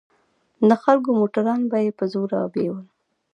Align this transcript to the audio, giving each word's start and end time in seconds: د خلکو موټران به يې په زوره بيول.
د 0.67 0.71
خلکو 0.83 1.09
موټران 1.19 1.61
به 1.71 1.77
يې 1.85 1.91
په 1.97 2.05
زوره 2.13 2.39
بيول. 2.53 2.85